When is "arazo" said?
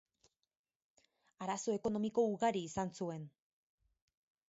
1.47-1.77